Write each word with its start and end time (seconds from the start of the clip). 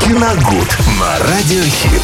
Киногуд 0.00 0.76
на 0.98 1.18
Радиохит. 1.26 2.02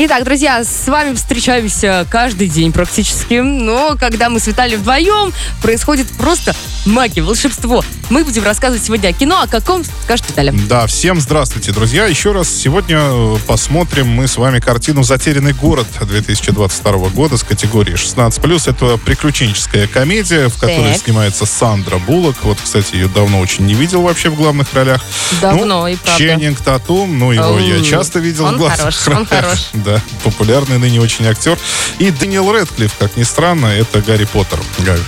Итак, 0.00 0.22
друзья, 0.22 0.62
с 0.62 0.86
вами 0.86 1.14
встречаемся 1.16 2.06
каждый 2.08 2.48
день 2.48 2.70
практически. 2.72 3.40
Но 3.40 3.96
когда 3.98 4.28
мы 4.28 4.38
с 4.38 4.46
Виталием 4.46 4.78
вдвоем, 4.80 5.32
происходит 5.60 6.06
просто 6.10 6.54
магия, 6.86 7.22
волшебство. 7.22 7.84
Мы 8.08 8.22
будем 8.22 8.44
рассказывать 8.44 8.84
сегодня 8.84 9.08
о 9.08 9.12
кино, 9.12 9.42
о 9.42 9.48
каком, 9.48 9.82
скажет 10.04 10.28
Виталий. 10.28 10.52
Да, 10.68 10.86
всем 10.86 11.20
здравствуйте, 11.20 11.72
друзья. 11.72 12.06
Еще 12.06 12.30
раз 12.30 12.48
сегодня 12.48 12.96
э, 13.00 13.36
посмотрим 13.48 14.06
мы 14.08 14.28
с 14.28 14.36
вами 14.36 14.60
картину 14.60 15.02
«Затерянный 15.02 15.52
город» 15.52 15.88
2022 16.00 16.92
года 17.08 17.36
с 17.36 17.42
категории 17.42 17.94
16+. 17.94 18.70
Это 18.70 18.98
приключенческая 18.98 19.88
комедия, 19.88 20.48
в 20.48 20.54
которой 20.54 20.92
Так. 20.92 21.02
снимается 21.02 21.44
Сандра 21.44 21.98
Буллок. 21.98 22.36
Вот, 22.44 22.58
кстати, 22.62 22.94
ее 22.94 23.08
давно 23.08 23.40
очень 23.40 23.66
не 23.66 23.74
видел 23.74 24.02
вообще 24.02 24.30
в 24.30 24.36
главных 24.36 24.72
ролях. 24.74 25.04
Давно, 25.42 25.64
ну, 25.64 25.86
и 25.88 25.96
правда. 25.96 26.18
Ченнинг 26.22 26.60
Татум, 26.78 27.18
ну, 27.18 27.32
его 27.32 27.58
я 27.58 27.82
часто 27.82 28.18
видел 28.18 28.44
он 28.44 28.54
в 28.54 28.58
главных 28.58 28.78
хорош, 28.78 29.08
он 29.08 29.26
хорош. 29.30 29.70
Да, 29.74 30.00
популярный 30.22 30.78
ныне 30.78 31.00
очень 31.00 31.26
актер. 31.26 31.58
И 31.98 32.10
Дэниел 32.10 32.50
Рэдклифф, 32.50 32.94
как 32.98 33.16
ни 33.16 33.24
странно, 33.24 33.66
это 33.66 34.00
Гарри 34.00 34.24
Поттер. 34.24 34.60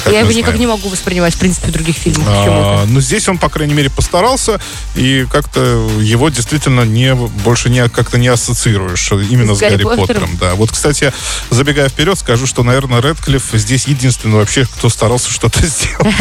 Я 0.06 0.20
его 0.20 0.32
никак 0.32 0.58
не 0.58 0.66
могу 0.66 0.88
воспринимать, 0.88 1.34
в 1.34 1.38
принципе, 1.38 1.68
в 1.68 1.72
других 1.72 1.96
фильмах. 1.96 2.26
А, 2.28 2.84
но 2.86 3.00
здесь 3.00 3.28
он, 3.28 3.38
по 3.38 3.48
крайней 3.48 3.74
мере, 3.74 3.90
постарался, 3.90 4.60
и 4.94 5.26
как-то 5.30 5.60
его 6.00 6.28
действительно 6.28 6.82
не, 6.82 7.14
больше 7.14 7.70
не, 7.70 7.88
как-то 7.88 8.18
не 8.18 8.28
ассоциируешь 8.28 9.10
именно 9.12 9.54
С 9.54 9.58
с, 9.58 9.60
Гарри 9.60 9.76
Гарри, 9.76 9.84
Поттером? 9.84 10.06
Поттером. 10.06 10.36
Да. 10.38 10.54
Вот, 10.54 10.72
кстати, 10.72 11.12
забегая 11.50 11.88
вперед, 11.88 12.18
скажу, 12.18 12.46
что, 12.46 12.62
наверное, 12.62 13.00
Рэдклифф 13.00 13.44
здесь 13.52 13.86
единственный 13.86 14.36
вообще, 14.36 14.64
кто 14.64 14.88
старался 14.88 15.30
что-то 15.30 15.60
сделать 15.66 16.14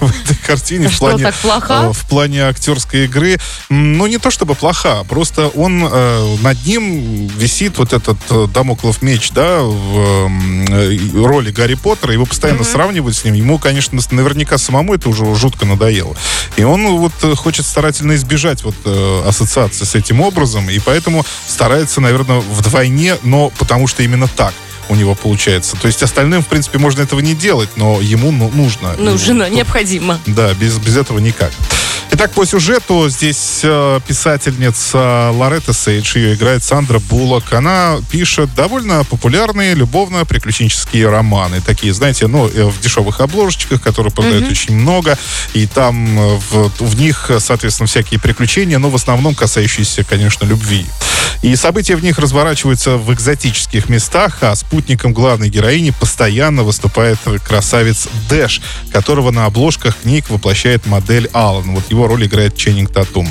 в 0.00 0.24
этой 0.24 0.36
картине. 0.36 0.88
В 0.88 0.98
плане, 0.98 1.24
э, 1.24 1.92
В 1.92 2.06
плане 2.08 2.44
актерской 2.44 3.04
игры. 3.04 3.38
Ну, 3.68 4.06
не 4.06 4.18
то 4.18 4.30
чтобы 4.30 4.54
плоха, 4.88 5.04
просто 5.04 5.48
он, 5.48 5.84
э, 5.84 6.36
над 6.42 6.66
ним 6.66 7.26
висит 7.26 7.78
вот 7.78 7.92
этот 7.92 8.18
э, 8.30 8.46
дамоклов 8.52 9.02
меч, 9.02 9.30
да, 9.32 9.60
в 9.62 10.30
э, 10.70 11.24
роли 11.24 11.50
Гарри 11.50 11.74
Поттера, 11.74 12.12
его 12.12 12.26
постоянно 12.26 12.64
сравнивают 12.64 13.16
с 13.16 13.24
ним. 13.24 13.34
Ему, 13.34 13.58
конечно, 13.58 13.98
наверняка 14.10 14.58
самому 14.58 14.94
это 14.94 15.08
уже 15.08 15.34
жутко 15.34 15.66
надоело. 15.66 16.16
И 16.56 16.62
он 16.62 16.86
вот 16.98 17.12
э, 17.22 17.34
хочет 17.34 17.66
старательно 17.66 18.14
избежать 18.14 18.62
вот 18.64 18.74
э, 18.84 19.22
ассоциации 19.26 19.84
с 19.84 19.94
этим 19.94 20.20
образом, 20.20 20.68
и 20.70 20.78
поэтому 20.78 21.24
старается, 21.46 22.00
наверное, 22.00 22.40
вдвойне, 22.40 23.16
но 23.22 23.50
потому 23.58 23.86
что 23.86 24.02
именно 24.02 24.28
так 24.28 24.54
у 24.88 24.94
него 24.94 25.14
получается. 25.14 25.76
То 25.76 25.86
есть 25.86 26.02
остальным, 26.02 26.42
в 26.42 26.46
принципе, 26.46 26.78
можно 26.78 27.02
этого 27.02 27.20
не 27.20 27.34
делать, 27.34 27.68
но 27.76 28.00
ему 28.00 28.30
ну, 28.30 28.50
нужно. 28.54 28.94
Нужно, 28.94 29.44
И- 29.44 29.50
необходимо. 29.56 30.18
да, 30.26 30.54
без, 30.54 30.78
без 30.78 30.96
этого 30.96 31.18
никак. 31.18 31.52
Итак, 32.20 32.32
по 32.32 32.44
сюжету 32.44 33.08
здесь 33.08 33.60
э, 33.62 34.00
писательница 34.04 35.30
Лоретта 35.30 35.72
Сейдж, 35.72 36.18
ее 36.18 36.34
играет 36.34 36.64
Сандра 36.64 36.98
Буллок. 36.98 37.52
Она 37.52 37.98
пишет 38.10 38.52
довольно 38.56 39.04
популярные 39.04 39.74
любовно-приключенческие 39.74 41.08
романы. 41.08 41.60
Такие, 41.60 41.92
знаете, 41.92 42.26
ну, 42.26 42.48
э, 42.48 42.64
в 42.64 42.80
дешевых 42.80 43.20
обложечках, 43.20 43.80
которые 43.80 44.12
продают 44.12 44.50
очень 44.50 44.74
много. 44.74 45.16
И 45.54 45.68
там 45.68 46.18
э, 46.18 46.40
в, 46.50 46.72
в 46.80 46.98
них, 46.98 47.30
соответственно, 47.38 47.86
всякие 47.86 48.18
приключения, 48.18 48.80
но 48.80 48.90
в 48.90 48.96
основном 48.96 49.36
касающиеся, 49.36 50.02
конечно, 50.02 50.44
любви. 50.44 50.86
И 51.42 51.54
события 51.54 51.94
в 51.94 52.02
них 52.02 52.18
разворачиваются 52.18 52.96
в 52.96 53.12
экзотических 53.14 53.88
местах, 53.88 54.38
а 54.40 54.56
спутником 54.56 55.12
главной 55.12 55.48
героини 55.48 55.90
постоянно 55.90 56.64
выступает 56.64 57.18
красавец 57.46 58.08
Дэш, 58.28 58.60
которого 58.90 59.30
на 59.30 59.44
обложках 59.46 59.96
книг 60.02 60.30
воплощает 60.30 60.86
модель 60.86 61.30
Аллан. 61.32 61.76
Вот 61.76 61.88
его 61.90 62.07
роль 62.08 62.26
играет 62.26 62.56
Ченнинг 62.56 62.90
Татум. 62.90 63.28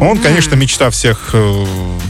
Он, 0.00 0.18
конечно, 0.18 0.54
мечта 0.54 0.90
всех 0.90 1.30
э, 1.32 1.64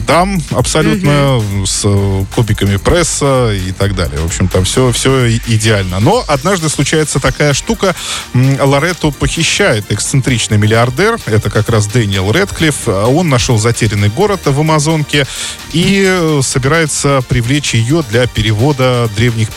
дам 0.06 0.42
абсолютно, 0.50 1.42
с 1.64 1.82
э, 1.84 2.24
кубиками 2.34 2.76
пресса 2.76 3.52
и 3.52 3.72
так 3.72 3.94
далее. 3.94 4.20
В 4.20 4.26
общем, 4.26 4.48
там 4.48 4.64
все, 4.64 4.90
все 4.92 5.36
идеально. 5.36 6.00
Но 6.00 6.24
однажды 6.26 6.68
случается 6.68 7.20
такая 7.20 7.54
штука. 7.54 7.94
М, 8.34 8.58
Лоретту 8.60 9.12
похищает 9.12 9.90
эксцентричный 9.90 10.58
миллиардер. 10.58 11.18
Это 11.26 11.50
как 11.50 11.68
раз 11.68 11.86
Дэниел 11.86 12.30
Рэдклифф. 12.32 12.88
А 12.88 13.06
Он 13.06 13.28
нашел 13.28 13.58
затерянный 13.58 14.08
город 14.08 14.40
в 14.44 14.60
Амазонке 14.60 15.26
и 15.72 16.04
э, 16.06 16.40
собирается 16.42 17.22
привлечь 17.28 17.74
ее 17.74 18.04
для 18.10 18.26
перевода 18.26 19.08
древних 19.16 19.48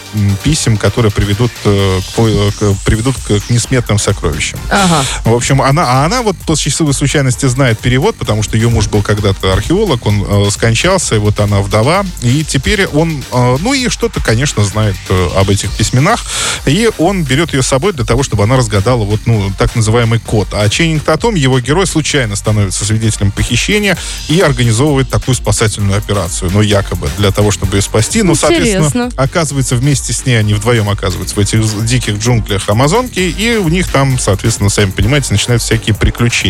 писем, 0.44 0.78
которые 0.78 1.12
приведут, 1.12 1.52
к, 1.64 2.86
приведут 2.86 3.16
к 3.18 3.50
несметным 3.50 3.98
сокровищам. 3.98 4.60
Ага. 4.70 5.04
В 5.26 5.34
общем, 5.34 5.62
она, 5.62 5.84
а 5.86 6.06
она 6.06 6.22
вот 6.22 6.36
по 6.52 6.58
счастливой 6.60 6.94
случайности 6.94 7.46
знает 7.46 7.80
перевод, 7.80 8.18
потому 8.18 8.44
что 8.44 8.58
ее 8.58 8.68
муж 8.68 8.90
был 8.90 9.02
когда-то 9.02 9.54
археолог, 9.54 10.06
он 10.06 10.26
э, 10.28 10.50
скончался, 10.52 11.16
и 11.16 11.18
вот 11.18 11.40
она 11.40 11.62
вдова, 11.62 12.06
и 12.22 12.44
теперь 12.44 12.88
он, 12.88 13.24
э, 13.32 13.58
ну 13.62 13.74
и 13.74 13.88
что-то, 13.88 14.20
конечно, 14.22 14.62
знает 14.66 14.98
э, 15.08 15.30
об 15.38 15.50
этих 15.50 15.72
письменах, 15.72 16.26
и 16.66 16.90
он 16.98 17.24
берет 17.24 17.54
ее 17.54 17.62
с 17.62 17.68
собой 17.68 17.94
для 17.94 18.04
того, 18.04 18.24
чтобы 18.24 18.44
она 18.44 18.58
разгадала 18.58 19.06
вот, 19.06 19.22
ну, 19.28 19.50
так 19.58 19.78
называемый 19.78 20.20
код. 20.20 20.50
А 20.52 20.68
Ченнинг 20.68 21.06
Татум, 21.06 21.36
его 21.36 21.58
герой, 21.62 21.88
случайно 21.88 22.36
становится 22.36 22.84
свидетелем 22.84 23.32
похищения 23.32 23.98
и 24.28 24.42
организовывает 24.42 25.10
такую 25.10 25.36
спасательную 25.36 25.98
операцию, 25.98 26.52
ну, 26.54 26.60
якобы, 26.60 27.10
для 27.18 27.32
того, 27.32 27.52
чтобы 27.52 27.78
ее 27.78 27.82
спасти. 27.82 28.24
Ну, 28.24 28.36
соответственно, 28.36 28.88
Интересно. 28.88 29.12
оказывается, 29.16 29.78
вместе 29.78 30.12
с 30.12 30.26
ней 30.26 30.38
они 30.38 30.54
вдвоем 30.54 30.90
оказываются 30.90 31.36
в 31.36 31.40
этих 31.40 31.86
диких 31.86 32.18
джунглях 32.18 32.68
Амазонки, 32.68 33.20
и 33.20 33.56
у 33.56 33.70
них 33.70 33.88
там, 33.88 34.20
соответственно, 34.20 34.70
сами 34.70 34.92
понимаете, 34.92 35.32
начинаются 35.32 35.68
всякие 35.68 35.96
приключения. 35.96 36.41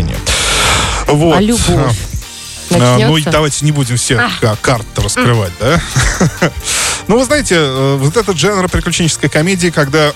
Вот. 1.07 1.35
А 1.37 1.41
любовь 1.41 1.67
А, 1.69 1.91
ну, 2.69 2.77
начнется? 2.79 3.31
давайте 3.31 3.65
не 3.65 3.71
будем 3.71 3.97
все 3.97 4.17
А. 4.17 4.29
ка- 4.39 4.57
карт 4.61 4.85
раскрывать, 4.97 5.51
да? 5.59 5.81
Ну, 7.07 7.17
вы 7.17 7.25
знаете, 7.25 7.55
э, 7.57 7.95
вот 7.99 8.15
этот 8.15 8.37
жанр 8.37 8.69
приключенческой 8.69 9.27
комедии, 9.29 9.69
когда 9.69 10.13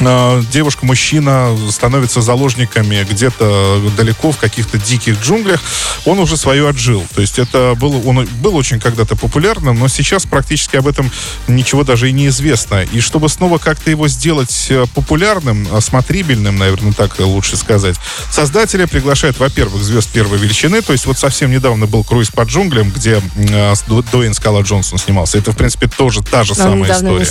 э, 0.00 0.42
девушка-мужчина 0.50 1.56
становятся 1.70 2.20
заложниками 2.20 3.06
где-то 3.08 3.80
далеко 3.96 4.32
в 4.32 4.38
каких-то 4.38 4.78
диких 4.78 5.20
джунглях, 5.20 5.60
он 6.04 6.18
уже 6.18 6.36
свое 6.36 6.68
отжил. 6.68 7.04
То 7.14 7.20
есть 7.20 7.38
это 7.38 7.74
было, 7.78 7.96
он 8.06 8.26
был 8.40 8.56
очень 8.56 8.80
когда-то 8.80 9.16
популярным, 9.16 9.78
но 9.78 9.88
сейчас 9.88 10.24
практически 10.24 10.76
об 10.76 10.86
этом 10.86 11.10
ничего 11.48 11.84
даже 11.84 12.08
и 12.08 12.12
не 12.12 12.28
известно. 12.28 12.82
И 12.82 13.00
чтобы 13.00 13.28
снова 13.28 13.58
как-то 13.58 13.90
его 13.90 14.08
сделать 14.08 14.66
э, 14.70 14.86
популярным, 14.94 15.66
смотрибельным, 15.80 16.56
наверное, 16.56 16.92
так 16.92 17.18
лучше 17.18 17.56
сказать, 17.56 17.96
создатели 18.30 18.84
приглашают, 18.84 19.38
во-первых, 19.38 19.82
звезд 19.82 20.10
первой 20.10 20.38
величины, 20.38 20.82
то 20.82 20.92
есть 20.92 21.06
вот 21.06 21.18
совсем 21.18 21.50
недавно 21.50 21.86
был 21.86 22.04
круиз 22.04 22.30
по 22.30 22.42
джунглям, 22.42 22.90
где 22.90 23.20
э, 23.36 23.74
Дуэйн 24.12 24.34
Скала 24.34 24.62
Джонсон 24.62 24.98
снимался. 24.98 25.38
Это, 25.38 25.52
в 25.52 25.56
принципе, 25.56 25.88
тоже 25.88 26.22
та 26.22 26.44
же 26.44 26.54
самая 26.54 26.90
история. 26.92 27.24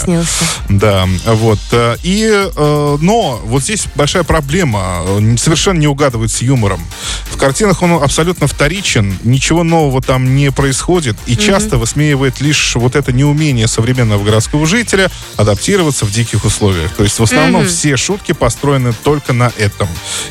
Да, 0.69 1.07
вот. 1.25 1.59
э, 1.72 1.97
И, 2.03 2.50
э, 2.56 2.97
но 3.00 3.41
вот 3.46 3.64
здесь 3.64 3.88
большая 3.96 4.24
проблема. 4.24 5.03
Совершенно 5.38 5.80
не 5.80 5.88
угадывает 5.88 6.31
с 6.31 6.41
юмором. 6.41 6.81
В 7.25 7.38
картинах 7.38 7.81
он 7.81 7.94
абсолютно 7.94 8.47
вторичен, 8.47 9.18
ничего 9.24 9.64
нового 9.64 10.02
там 10.02 10.36
не 10.36 10.52
происходит, 10.52 11.18
и 11.25 11.36
часто 11.36 11.78
высмеивает 11.78 12.42
лишь 12.42 12.75
вот 12.75 12.96
это 12.96 13.12
неумение 13.12 13.68
современного 13.68 14.24
городского 14.24 14.66
жителя 14.66 15.09
адаптироваться 15.36 16.06
в 16.06 16.12
диких 16.12 16.46
условиях. 16.46 16.94
То 16.94 17.03
есть 17.03 17.19
в 17.19 17.24
основном 17.24 17.66
все 17.68 17.97
шутки 17.97 18.31
построены 18.31 18.94
только 19.03 19.34
на 19.34 19.52
этом. 19.58 19.88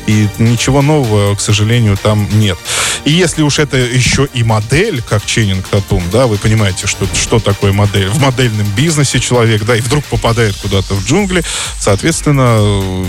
И 0.07 0.27
ничего 0.39 0.81
нового, 0.81 1.35
к 1.35 1.41
сожалению, 1.41 1.97
там 1.97 2.27
нет. 2.39 2.57
И 3.05 3.11
если 3.11 3.41
уж 3.41 3.59
это 3.59 3.77
еще 3.77 4.27
и 4.33 4.43
модель, 4.43 5.01
как 5.01 5.25
Ченнинг 5.25 5.67
Татум, 5.67 6.03
да, 6.11 6.25
вы 6.25 6.37
понимаете, 6.37 6.87
что, 6.87 7.05
что 7.13 7.39
такое 7.39 7.73
модель. 7.73 8.07
В 8.07 8.19
модельном 8.19 8.65
бизнесе 8.77 9.19
человек, 9.19 9.63
да, 9.65 9.75
и 9.75 9.81
вдруг 9.81 10.05
попадает 10.05 10.55
куда-то 10.55 10.93
в 10.95 11.05
джунгли, 11.05 11.43
соответственно, 11.79 12.61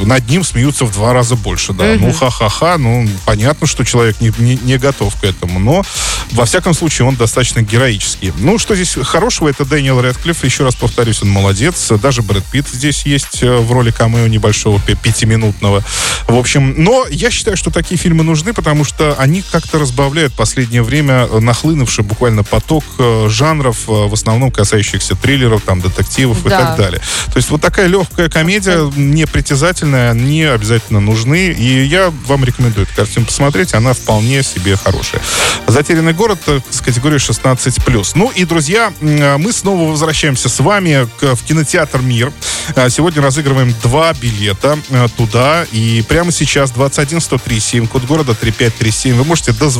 над 0.05 0.28
ним 0.28 0.43
смеются 0.43 0.84
в 0.84 0.93
два 0.93 1.12
раза 1.12 1.37
больше, 1.37 1.72
да. 1.72 1.94
Ну, 1.99 2.12
ха-ха-ха, 2.12 2.77
ну, 2.77 3.09
понятно, 3.25 3.67
что 3.67 3.85
человек 3.85 4.20
не, 4.20 4.32
не, 4.38 4.56
не 4.56 4.79
готов 4.79 5.14
к 5.20 5.25
этому, 5.25 5.61
но, 5.61 5.85
во 6.32 6.44
всяком 6.44 6.75
случае, 6.75 7.06
он 7.06 7.14
достаточно 7.14 7.62
героический. 7.62 8.32
Ну, 8.38 8.58
что 8.58 8.75
здесь 8.75 8.97
хорошего, 9.02 9.49
это 9.49 9.64
Дэниел 9.64 10.00
Рэдклифф, 10.00 10.43
еще 10.44 10.64
раз 10.64 10.75
повторюсь, 10.75 11.23
он 11.23 11.31
молодец. 11.31 11.93
Даже 12.02 12.23
Брэд 12.23 12.44
Питт 12.44 12.67
здесь 12.69 13.06
есть 13.06 13.43
э, 13.43 13.56
в 13.56 13.70
роли 13.70 13.93
камео 13.93 14.26
небольшого, 14.26 14.81
пятиминутного. 14.81 15.85
В 16.26 16.37
общем, 16.37 16.75
но 16.82 17.06
я 17.11 17.31
считаю, 17.31 17.56
что 17.56 17.70
такие 17.70 17.97
фильмы 17.97 18.25
нужны, 18.25 18.52
потому 18.52 18.85
что 18.85 19.14
они 19.19 19.43
как-то 19.43 19.84
разбавляют 19.85 20.33
в 20.33 20.37
последнее 20.37 20.83
время 20.83 21.27
нахлынувший 21.27 22.05
буквально 22.05 22.43
поток 22.43 22.85
э, 22.99 23.29
жанров, 23.31 23.89
э, 23.89 23.93
в 23.93 24.13
основном 24.13 24.51
касающихся 24.51 25.15
триллеров, 25.15 25.63
там, 25.63 25.81
детективов 25.81 26.45
и 26.45 26.49
Да. 26.49 26.59
так 26.59 26.77
далее. 26.79 27.01
То 27.27 27.37
есть 27.37 27.51
вот 27.51 27.61
такая 27.61 27.87
легкая 27.87 28.29
комедия, 28.29 28.91
непритязательные, 28.97 30.11
они 30.11 30.43
обязательно 30.43 31.01
нужны. 31.01 31.53
И 31.53 31.85
я 31.85 32.13
вам 32.27 32.45
рекомендую 32.45 32.87
эту 32.87 32.95
картину 32.97 33.27
посмотреть. 33.27 33.75
Она 33.75 33.93
вполне 33.93 34.43
себе 34.43 34.77
хорошая. 34.77 35.23
«Затерянный 35.67 36.13
город» 36.13 36.39
с 36.71 36.81
категорией 36.81 37.21
16+. 37.21 38.13
Ну 38.15 38.31
и, 38.35 38.45
друзья, 38.45 38.93
мы 39.01 39.53
снова 39.53 39.91
возвращаемся 39.91 40.49
с 40.49 40.61
вами 40.61 41.09
в 41.21 41.43
кинотеатр 41.45 42.01
«Мир». 42.01 42.33
А, 42.77 42.89
сегодня 42.89 43.23
разыгрываем 43.23 43.75
два 43.83 44.13
билета 44.15 44.79
э, 44.91 45.07
туда. 45.17 45.67
И 45.73 46.03
прямо 46.09 46.33
сейчас 46.33 46.71
21 46.71 47.21
103 47.21 47.61
7, 47.61 47.87
код 47.87 48.05
города 48.05 48.35
3537. 48.35 49.15
Вы 49.17 49.25
можете 49.25 49.53
дозвониться, 49.53 49.74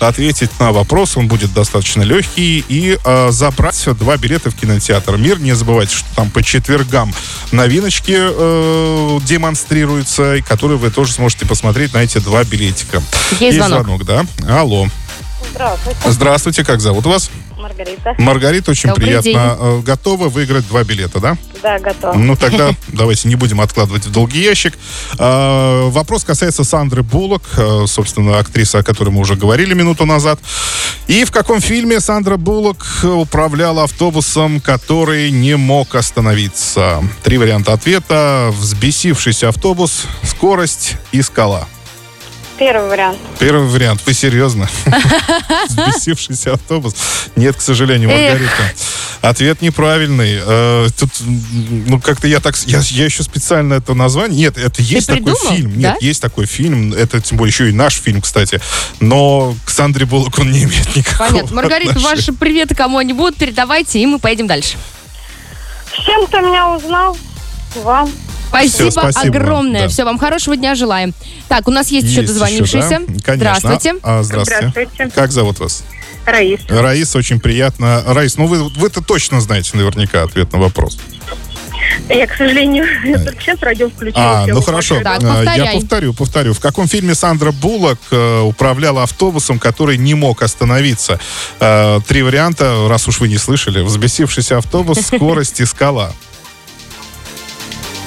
ответить 0.00 0.50
на 0.60 0.72
вопрос. 0.72 1.16
Он 1.16 1.28
будет 1.28 1.52
достаточно 1.52 2.02
легкий. 2.02 2.64
И 2.68 2.98
э, 3.02 3.30
забрать 3.30 3.84
два 3.98 4.16
билета 4.16 4.50
в 4.50 4.54
кинотеатр 4.54 5.16
«Мир». 5.16 5.38
Не 5.38 5.52
забывайте, 5.54 5.96
что 5.96 6.08
там 6.14 6.30
по 6.30 6.42
четвергам 6.42 7.14
новиночки 7.52 8.16
э, 8.16 9.18
демонстрируются, 9.24 10.36
которые 10.46 10.78
вы 10.78 10.90
тоже 10.90 11.12
сможете 11.12 11.46
посмотреть 11.46 11.94
на 11.94 11.98
эти 11.98 12.18
два 12.18 12.44
билетика. 12.44 13.02
Есть, 13.32 13.40
Есть 13.40 13.56
звонок. 13.58 13.84
звонок, 13.84 14.04
да. 14.04 14.24
Алло. 14.48 14.88
Здравствуйте. 15.52 15.98
Здравствуйте, 16.10 16.64
как 16.64 16.80
зовут 16.80 17.06
вас? 17.06 17.30
Маргарита. 17.66 18.14
Маргарита, 18.18 18.70
очень 18.70 18.90
Добрый 18.90 19.06
приятно. 19.06 19.22
День. 19.22 19.36
Э, 19.36 19.80
готова 19.84 20.28
выиграть 20.28 20.68
два 20.68 20.84
билета, 20.84 21.18
да? 21.18 21.36
Да, 21.62 21.78
готова. 21.80 22.12
Ну, 22.14 22.36
тогда 22.36 22.70
давайте 22.88 23.28
не 23.28 23.34
будем 23.34 23.60
откладывать 23.60 24.06
в 24.06 24.12
долгий 24.12 24.40
ящик. 24.40 24.74
А, 25.18 25.88
вопрос 25.90 26.22
касается 26.22 26.62
Сандры 26.62 27.02
Буллок, 27.02 27.42
э, 27.56 27.86
собственно, 27.88 28.38
актриса, 28.38 28.78
о 28.78 28.82
которой 28.84 29.10
мы 29.10 29.20
уже 29.20 29.34
говорили 29.34 29.74
минуту 29.74 30.06
назад. 30.06 30.38
И 31.08 31.24
в 31.24 31.32
каком 31.32 31.60
фильме 31.60 31.98
Сандра 31.98 32.36
Буллок 32.36 32.86
управляла 33.02 33.84
автобусом, 33.84 34.60
который 34.60 35.30
не 35.32 35.56
мог 35.56 35.96
остановиться? 35.96 37.02
Три 37.24 37.36
варианта 37.36 37.72
ответа. 37.72 38.52
Взбесившийся 38.56 39.48
автобус, 39.48 40.04
скорость 40.22 40.96
и 41.10 41.20
скала. 41.20 41.66
Первый 42.58 42.88
вариант. 42.88 43.18
Первый 43.38 43.68
вариант. 43.68 44.00
Вы 44.06 44.14
серьезно? 44.14 44.68
Взбесившийся 45.68 46.54
автобус? 46.54 46.94
Нет, 47.36 47.56
к 47.56 47.60
сожалению, 47.60 48.08
Маргарита. 48.10 48.72
Ответ 49.20 49.60
неправильный. 49.60 50.38
Э, 50.40 50.88
тут, 50.98 51.10
ну, 51.20 52.00
как-то 52.00 52.26
я 52.28 52.40
так... 52.40 52.56
Я, 52.66 52.80
я 52.80 53.04
еще 53.04 53.22
специально 53.22 53.74
это 53.74 53.92
название... 53.94 54.38
Нет, 54.38 54.56
это 54.56 54.80
есть 54.80 55.06
такой 55.06 55.34
фильм. 55.34 55.78
Нет, 55.78 55.96
есть 56.00 56.22
такой 56.22 56.46
фильм. 56.46 56.94
Это, 56.94 57.20
тем 57.20 57.36
более, 57.36 57.50
еще 57.50 57.68
и 57.68 57.72
наш 57.72 57.94
фильм, 57.94 58.22
кстати. 58.22 58.60
Но 59.00 59.54
к 59.64 59.70
Сандре 59.70 60.06
Буллок 60.06 60.38
он 60.38 60.50
не 60.50 60.64
имеет 60.64 60.96
никакого 60.96 61.28
Понятно. 61.28 61.56
Маргарита, 61.56 61.98
ваши 61.98 62.32
приветы 62.32 62.74
кому 62.74 62.98
они 62.98 63.12
будут, 63.12 63.36
передавайте, 63.36 63.98
и 63.98 64.06
мы 64.06 64.18
поедем 64.18 64.46
дальше. 64.46 64.76
Всем, 65.92 66.26
кто 66.26 66.40
меня 66.40 66.74
узнал, 66.74 67.16
вам 67.76 68.10
Спасибо, 68.60 68.90
Все, 68.90 69.00
спасибо 69.00 69.36
огромное. 69.36 69.82
Да. 69.82 69.88
Все, 69.88 70.04
вам 70.04 70.18
хорошего 70.18 70.56
дня 70.56 70.74
желаем. 70.74 71.14
Так, 71.48 71.68
у 71.68 71.70
нас 71.70 71.88
есть, 71.88 72.06
есть 72.06 72.18
еще 72.18 72.26
дозвонившийся. 72.26 73.00
Еще, 73.00 73.22
да? 73.24 73.36
Здравствуйте. 73.36 73.94
А, 74.02 74.22
здравствуйте. 74.22 74.68
здравствуйте. 74.68 75.12
Как 75.14 75.32
зовут 75.32 75.60
вас? 75.60 75.84
Раис. 76.24 76.60
Раис, 76.68 77.14
очень 77.14 77.38
приятно. 77.38 78.02
Раис, 78.06 78.36
ну 78.36 78.46
вы, 78.46 78.68
вы-то 78.70 79.02
точно 79.02 79.40
знаете 79.40 79.76
наверняка 79.76 80.22
ответ 80.22 80.52
на 80.52 80.58
вопрос. 80.58 80.98
Я, 82.08 82.26
к 82.26 82.36
сожалению, 82.36 82.84
только 83.24 83.40
сейчас 83.40 83.60
радио 83.60 83.88
включила. 83.88 84.42
А, 84.42 84.46
ну 84.46 84.60
хорошо. 84.60 85.00
Так, 85.02 85.22
я 85.56 85.72
повторю, 85.72 86.14
повторю. 86.14 86.52
В 86.52 86.60
каком 86.60 86.88
фильме 86.88 87.14
Сандра 87.14 87.52
Буллок 87.52 87.98
э, 88.10 88.40
управляла 88.40 89.02
автобусом, 89.02 89.58
который 89.58 89.96
не 89.96 90.14
мог 90.14 90.42
остановиться? 90.42 91.18
Э, 91.60 92.00
три 92.06 92.22
варианта, 92.22 92.86
раз 92.88 93.08
уж 93.08 93.20
вы 93.20 93.28
не 93.28 93.38
слышали. 93.38 93.80
Взбесившийся 93.80 94.58
автобус, 94.58 94.98
скорость 95.06 95.60
и 95.60 95.64
скала. 95.64 96.12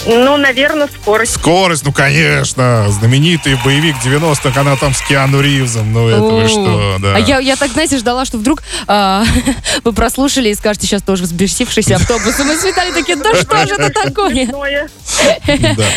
Ну, 0.09 0.37
наверное, 0.37 0.87
скорость. 0.87 1.33
Скорость, 1.35 1.85
ну, 1.85 1.91
конечно. 1.91 2.85
Знаменитый 2.89 3.57
боевик 3.63 3.95
90-х, 4.03 4.59
она 4.59 4.75
там 4.75 4.93
с 4.93 5.01
Киану 5.01 5.39
Ривзом. 5.39 5.93
Ну, 5.93 6.07
это 6.07 6.21
вы 6.21 6.47
что, 6.47 6.97
да. 6.99 7.15
А 7.15 7.19
я, 7.19 7.39
я 7.39 7.55
так, 7.55 7.71
знаете, 7.71 7.97
ждала, 7.97 8.25
что 8.25 8.37
вдруг 8.37 8.63
а, 8.87 9.23
вы 9.83 9.93
прослушали 9.93 10.49
и 10.49 10.55
скажете 10.55 10.87
сейчас 10.87 11.03
тоже 11.03 11.23
взбесившийся 11.23 11.97
автобус. 11.97 12.39
И 12.39 12.43
мы 12.43 12.55
с 12.55 12.63
Виталием 12.63 12.95
такие, 12.95 13.17
да 13.17 13.35
что 13.35 13.67
же 13.67 13.75
это 13.75 13.89
такое? 13.89 14.49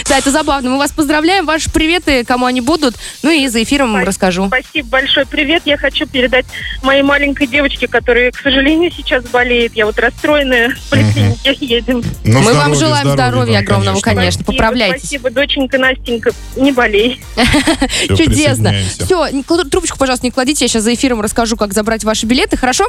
Да, 0.08 0.18
это 0.18 0.30
забавно. 0.30 0.70
Мы 0.70 0.78
вас 0.78 0.90
поздравляем. 0.90 1.46
Ваши 1.46 1.70
приветы, 1.70 2.24
кому 2.24 2.46
они 2.46 2.60
будут. 2.60 2.96
Ну 3.22 3.30
и 3.30 3.46
за 3.48 3.62
эфиром 3.62 3.96
расскажу. 4.02 4.46
Спасибо 4.48 4.88
большой. 4.88 5.26
Привет. 5.26 5.62
Я 5.64 5.76
хочу 5.76 6.06
передать 6.06 6.46
моей 6.82 7.02
маленькой 7.02 7.46
девочке, 7.46 7.86
которая, 7.88 8.30
к 8.32 8.38
сожалению, 8.38 8.90
сейчас 8.90 9.24
болеет. 9.24 9.74
Я 9.74 9.86
вот 9.86 9.98
расстроенная. 9.98 10.70
В 10.70 10.90
поликлинике 10.90 11.56
едем. 11.60 12.02
Ну, 12.24 12.40
Мы 12.40 12.52
вам 12.54 12.74
желаем 12.74 13.10
здоровья 13.10 13.58
огромного 13.58 14.01
конечно, 14.02 14.42
спасибо, 14.42 14.52
поправляйтесь. 14.52 15.00
Спасибо, 15.00 15.30
доченька 15.30 15.78
Настенька, 15.78 16.30
не 16.56 16.72
болей. 16.72 17.20
Чудесно. 18.08 18.74
Все, 18.98 19.42
трубочку, 19.70 19.98
пожалуйста, 19.98 20.26
не 20.26 20.30
кладите, 20.30 20.64
я 20.64 20.68
сейчас 20.68 20.82
за 20.82 20.94
эфиром 20.94 21.20
расскажу, 21.20 21.56
как 21.56 21.72
забрать 21.72 22.04
ваши 22.04 22.26
билеты, 22.26 22.56
хорошо? 22.56 22.86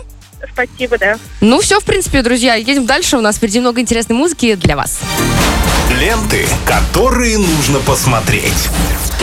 Спасибо, 0.51 0.97
да. 0.97 1.17
Ну 1.41 1.61
все, 1.61 1.79
в 1.79 1.83
принципе, 1.83 2.21
друзья, 2.21 2.55
едем 2.55 2.85
дальше, 2.85 3.17
у 3.17 3.21
нас 3.21 3.37
впереди 3.37 3.59
много 3.59 3.79
интересной 3.79 4.15
музыки 4.15 4.55
для 4.55 4.75
вас. 4.75 4.99
Ленты, 5.99 6.45
которые 6.65 7.37
нужно 7.37 7.79
посмотреть. 7.79 8.69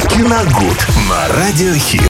Киногуд 0.08 0.86
на 1.08 1.28
Радиохит. 1.28 1.98